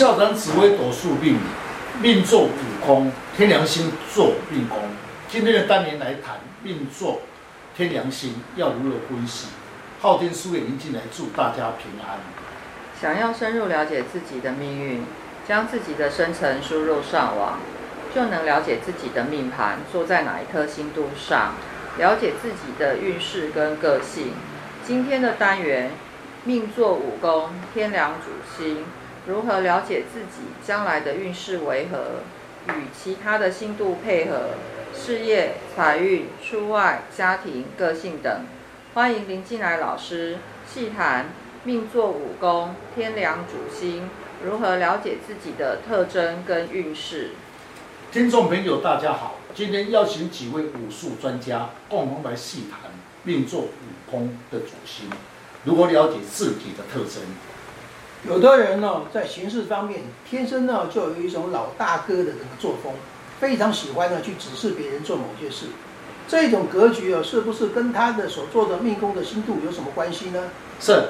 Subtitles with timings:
[0.00, 1.38] 校长紫微斗数命理，
[2.00, 2.48] 命坐午
[2.82, 4.78] 空，天梁星坐命宫。
[5.28, 7.20] 今天的单元来谈命座
[7.76, 9.48] 天梁星要如何分析。
[10.00, 12.18] 昊天书院已经进来，祝大家平安。
[12.98, 15.04] 想要深入了解自己的命运，
[15.46, 17.58] 将自己的生辰输入上网，
[18.14, 21.52] 就能了解自己的命盘坐在哪一颗星度上，
[21.98, 24.32] 了解自己的运势跟个性。
[24.82, 25.90] 今天的单元，
[26.44, 28.86] 命座五宫，天梁主星。
[29.30, 32.22] 如何了解自己将来的运势为何？
[32.66, 34.54] 与其他的星度配合，
[34.92, 38.44] 事业、财运、出外、家庭、个性等。
[38.92, 40.38] 欢迎林进来老师
[40.68, 41.26] 细谈
[41.62, 44.10] 命坐午宫，天梁主星，
[44.44, 47.30] 如何了解自己的特征跟运势。
[48.10, 52.90] 听众朋友，大家好，今天邀请几位武术专家共同来细谈
[53.22, 53.70] 命坐午
[54.10, 55.08] 宫的主星，
[55.64, 57.22] 如何了解自己的特征。
[58.28, 62.92] 有的人呢，在行事方面天生呢就有一种老大哥的这个作风，
[63.40, 65.66] 非常喜欢呢去指示别人做某些事。
[66.28, 70.50] 这种格局啊，是不是跟他的所做的命宫的星度有什么关系呢？
[70.78, 71.08] 是，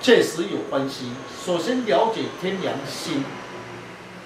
[0.00, 1.10] 确实有关系。
[1.44, 3.22] 首先了解天梁星，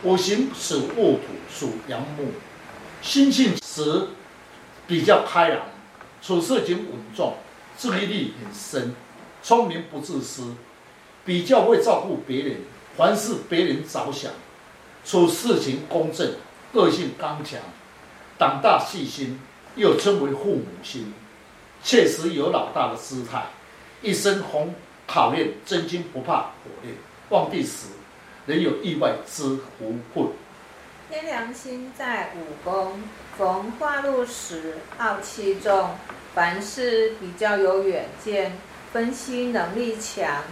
[0.05, 2.29] 五行属木土，属阳木，
[3.03, 4.07] 心性时
[4.87, 5.63] 比较开朗，
[6.23, 7.35] 处事情稳重，
[7.77, 8.95] 注意力很深，
[9.43, 10.55] 聪明不自私。
[11.25, 12.57] 比较会照顾别人，
[12.97, 14.31] 凡事别人着想，
[15.05, 16.33] 处事情公正，
[16.73, 17.59] 个性刚强，
[18.39, 19.41] 胆大细心，
[19.75, 21.13] 又称为父母心，
[21.83, 23.43] 确实有老大的姿态。
[24.03, 24.75] 一生逢
[25.07, 26.95] 考验，真金不怕火炼，
[27.31, 27.87] 旺地时
[28.45, 29.43] 仍有意外之
[29.79, 30.25] 福贵。
[31.11, 33.01] 天梁星在午宫，
[33.39, 35.91] 逢化禄时傲气重，
[36.35, 38.53] 凡事比较有远见，
[38.93, 40.43] 分析能力强。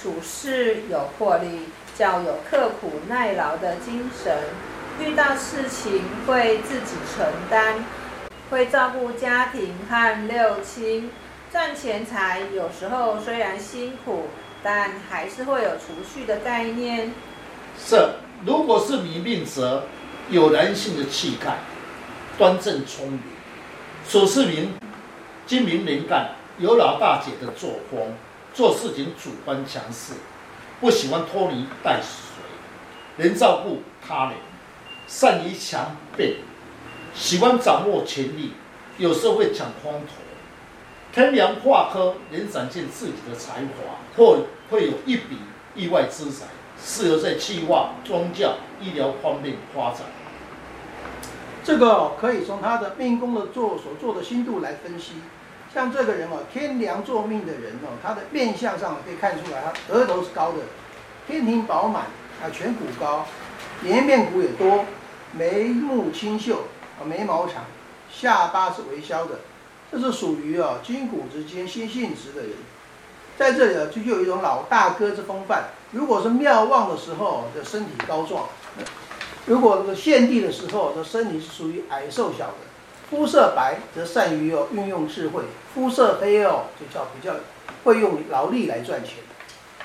[0.00, 4.38] 处事有魄力，较有刻苦耐劳的精神。
[5.00, 7.84] 遇到事情会自己承担，
[8.50, 11.10] 会照顾家庭和六亲。
[11.50, 14.28] 赚钱财有时候虽然辛苦，
[14.62, 17.12] 但还是会有储蓄的概念。
[17.78, 17.96] 是，
[18.44, 19.84] 如果是你命则
[20.30, 21.58] 有男性的气概，
[22.38, 23.20] 端正聪明，
[24.08, 24.72] 处事明
[25.46, 28.14] 精明能干，有老大姐的作风。
[28.54, 30.14] 做事情主观强势，
[30.80, 32.42] 不喜欢拖泥带水，
[33.16, 34.34] 能照顾他人，
[35.06, 36.36] 善于强辩，
[37.14, 38.52] 喜欢掌握权力，
[38.98, 40.14] 有时候会抢风头。
[41.12, 44.38] 天梁化科能展现自己的才华，或
[44.70, 45.38] 会有一笔
[45.74, 46.46] 意外之财，
[46.82, 50.00] 适合在企划、宗教、医疗方面发展。
[51.64, 55.12] 这个可以从他的命宫的做所做的星度来分析。
[55.72, 60.58] 像这个人哦，天梁坐命的人哦，他的面相上可以看出来，他额头是高的，
[61.26, 62.02] 天庭饱满
[62.42, 63.24] 啊，颧骨高，
[63.82, 64.84] 颜面骨也多，
[65.32, 66.64] 眉目清秀
[67.00, 67.64] 啊，眉毛长，
[68.12, 69.40] 下巴是微削的，
[69.90, 72.50] 这是属于啊筋骨之间心性直的人，
[73.38, 75.70] 在这里啊就有一种老大哥之风范。
[75.92, 78.42] 如果是庙旺的时候，的身体高壮；
[79.46, 82.71] 如果是献帝的时候，的身体是属于矮瘦小的。
[83.12, 85.42] 肤色白则善于哦运用智慧，
[85.74, 87.34] 肤色黑哦就叫比较
[87.84, 89.16] 会用劳力来赚钱。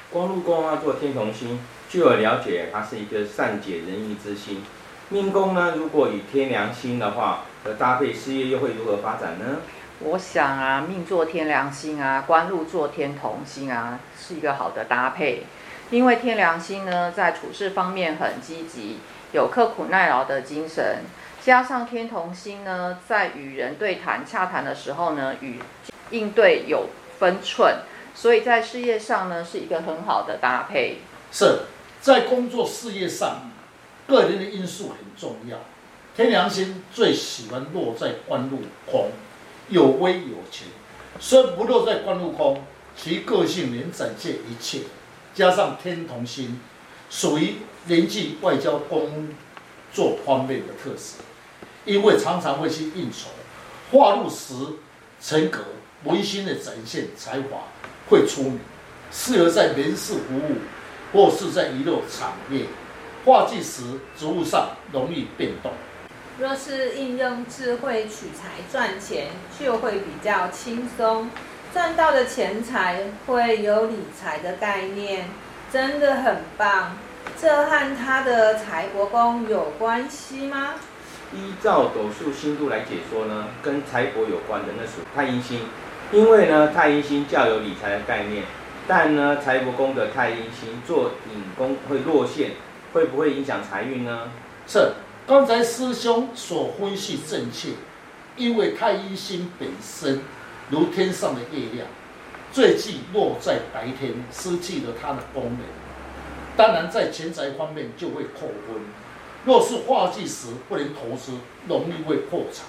[0.10, 4.64] 光禄宫啊，做天同星，据我了解，它是一个善解人意之星。
[5.10, 9.58] 命宫呢，如果与天良星的话，和搭配事业又会如何发展呢？
[10.00, 15.44] 我想啊，命做天良星啊，官禄做天同星啊，是一个好的搭配。
[15.90, 19.00] 因为天良星呢，在处事方面很积极，
[19.34, 21.02] 有刻苦耐劳的精神。
[21.48, 25.62] 加上天同星呢，在与人对谈、洽谈的时候呢，与
[26.12, 30.98] 应对有分寸，所以在事业上呢，是一个很好的搭配。
[31.32, 31.60] 是
[32.02, 33.50] 在工作事业上，
[34.10, 35.60] 个人的因素很重要。
[36.18, 39.12] 天梁星最喜欢落在官禄空，
[39.70, 40.68] 有威有权。
[41.18, 42.62] 虽不落在官禄空，
[42.94, 44.82] 其个性能展现一切。
[45.34, 46.60] 加上天同星，
[47.10, 47.54] 属于
[47.88, 49.30] 人际外交工
[49.94, 51.24] 作方面的特色。
[51.88, 53.30] 因为常常会去应酬，
[53.92, 54.54] 化禄时
[55.22, 55.64] 成格，
[56.04, 57.64] 违心的展现才华，
[58.10, 58.60] 会出名，
[59.10, 60.58] 适合在人事服务，
[61.14, 62.66] 或是在娱乐产业。
[63.24, 63.84] 化忌时
[64.18, 65.72] 职务上容易变动。
[66.40, 69.28] 若是应用智慧取财赚钱，
[69.60, 71.30] 就会比较轻松，
[71.74, 75.30] 赚到的钱财会有理财的概念，
[75.72, 76.98] 真的很棒。
[77.42, 80.76] 这和他的财帛宫有关系吗？
[81.34, 85.60] 依照斗数星度来解说呢，跟财帛有关的那属太阴星，
[86.12, 88.44] 因为呢太阴星较有理财的概念，
[88.88, 92.52] 但呢财帛宫的太阴星做引宫会落陷，
[92.94, 94.32] 会不会影响财运呢？
[94.66, 94.94] 是，
[95.28, 97.72] 刚才师兄所分析正确，
[98.38, 100.22] 因为太阴星本身
[100.70, 101.88] 如天上的月亮，
[102.54, 105.60] 最忌落在白天，失去了它的功能。
[106.56, 108.82] 当然，在钱财方面就会扣分。
[109.48, 111.32] 若是化忌时不能投资，
[111.70, 112.66] 容易会破财。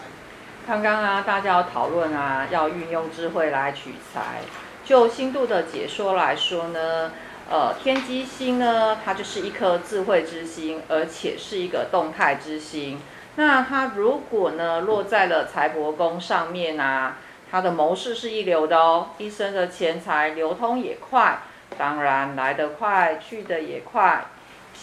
[0.65, 4.43] 刚刚啊，大家要讨论啊，要运用智慧来取财。
[4.85, 7.11] 就星度的解说来说呢，
[7.51, 13.01] 呃，天机星呢，它就是一颗智慧之星，而且是一个动态之星。
[13.35, 17.17] 那它如果呢落在了财帛宫上面啊，
[17.51, 21.41] 它的谋事是一流的哦，一生的钱财流通也快，
[21.77, 24.25] 当然来得快，去得也快。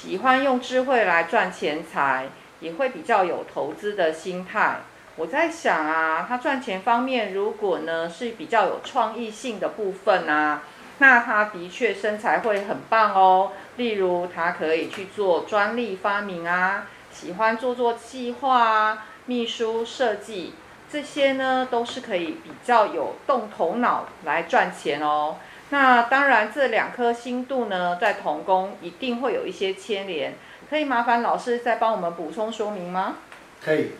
[0.02, 2.28] 喜欢用智慧来赚钱财，
[2.60, 4.80] 也会比较有投资的心态。
[5.16, 10.64] 我在想啊，他赚钱方面如果呢是比较有创意性的部分啊，
[10.98, 13.54] 那他的确身材会很棒哦。
[13.78, 20.54] 例如，他可以去做专利发明啊，喜欢做做计划啊、秘书设计
[20.92, 25.38] 这些呢，都是可以比较有动头脑来赚钱哦。
[25.70, 30.36] 那当然，这两颗星度呢，在同宫一定会有一些牵连，
[30.70, 33.16] 可以麻烦老师再帮我们补充说明吗？
[33.64, 33.92] 可以，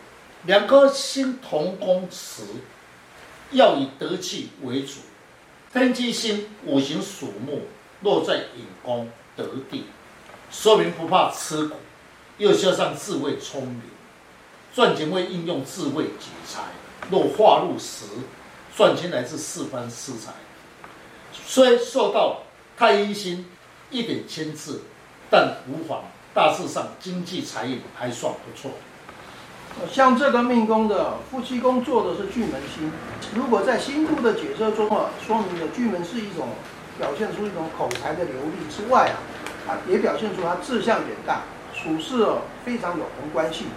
[0.44, 2.42] 两颗星同宫时，
[3.50, 5.00] 要以德气为主。
[5.72, 7.62] 天机星五行属木，
[8.02, 9.86] 落在引宫得地，
[10.50, 11.74] 说明不怕吃苦，
[12.38, 13.82] 又加上智慧聪明，
[14.72, 16.62] 赚钱会应用智慧解财。
[17.10, 18.04] 若化入时，
[18.74, 20.32] 赚钱来自四方四财。
[21.44, 22.42] 虽受到
[22.76, 23.46] 太阴星
[23.90, 24.80] 一点牵制，
[25.28, 26.04] 但无妨。
[26.34, 28.70] 大致上经济财运还算不错。
[29.90, 32.92] 像这个命宫的夫妻宫做的是巨门星，
[33.34, 36.48] 如果在星度的解释中啊，说明了巨门是一种
[36.98, 39.16] 表现出一种口才的流利之外啊，
[39.66, 41.40] 啊也表现出他志向远大，
[41.74, 43.68] 处事哦非常有宏观性，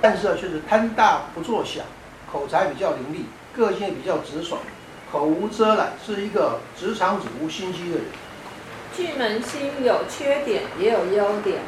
[0.00, 1.82] 但是啊却是贪大不做小，
[2.32, 4.60] 口才比较伶俐，个性也比较直爽。
[5.10, 8.04] 口无遮拦，是一个职场子无心机的人。
[8.94, 11.60] 巨门星有缺点，也有优点。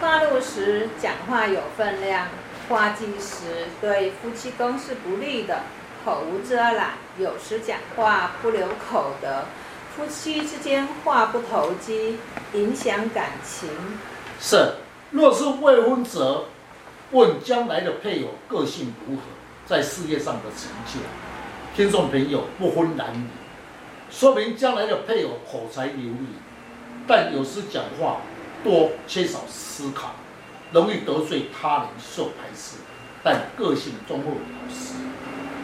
[0.00, 2.28] 化禄时讲话有分量，
[2.68, 5.60] 化忌时对夫妻宫是不利的。
[6.04, 9.44] 口无遮拦，有时讲话不留口德，
[9.96, 12.18] 夫妻之间话不投机，
[12.52, 13.68] 影响感情。
[14.40, 14.74] 是，
[15.10, 16.44] 若是未婚者，
[17.10, 19.22] 问将来的配偶个性如何，
[19.66, 21.00] 在事业上的成就。
[21.76, 23.26] 听众朋友，不分男女，
[24.10, 26.26] 说明将来的配偶口才流利，
[27.06, 28.22] 但有时讲话
[28.64, 30.14] 多缺少思考，
[30.72, 32.78] 容易得罪他人，受排斥。
[33.22, 34.94] 但个性忠厚老实，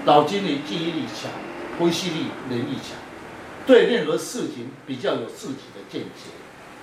[0.04, 1.30] 脑筋里记忆力强，
[1.78, 2.94] 分析力能力强，
[3.66, 6.30] 对任何事情比较有自己的见解，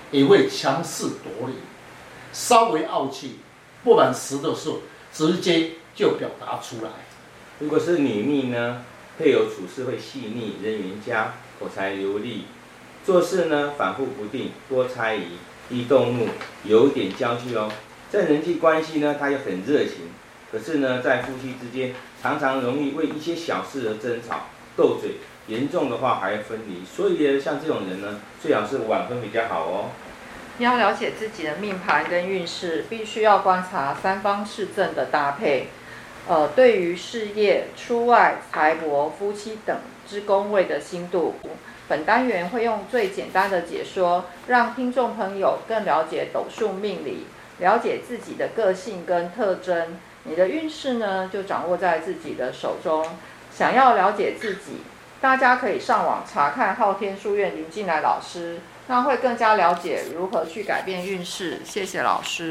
[0.10, 1.54] 也会强势夺理，
[2.34, 3.38] 稍微傲气，
[3.84, 4.80] 不满时的时候
[5.14, 6.90] 直接就表达出来。
[7.60, 8.84] 如果是女命呢？
[9.20, 12.46] 配偶处事会细腻，人缘佳，口才流利，
[13.06, 15.34] 做事呢反复不定，多猜疑，
[15.70, 16.30] 易动怒，
[16.64, 17.70] 有点娇气哦。
[18.10, 20.10] 在人际关系呢，他又很热情，
[20.50, 21.94] 可是呢，在夫妻之间
[22.24, 24.46] 常常容易为一些小事而争吵、
[24.78, 25.18] 斗嘴，
[25.48, 26.86] 严重的话还要分离。
[26.86, 29.90] 所以像这种人呢，最好是晚婚比较好哦。
[30.60, 35.68] 要了解自己的命盘跟运势，必须要观察三方四正的搭配。
[36.30, 39.76] 呃，对于事业、出外、财帛、夫妻等
[40.08, 41.34] 之宫位的星度，
[41.88, 47.26] 本单元会用最简单的解说，让听众朋友更了解斗数命理，
[47.58, 49.98] 了解自己的个性跟特征。
[50.26, 53.04] 你的运势呢，就掌握在自己的手中。
[53.52, 54.84] 想要了解自己，
[55.20, 61.60] 大家可以上网查看昊天书院林进来老师，那会更加了解如何去改变运势。
[61.66, 62.48] 谢谢老师。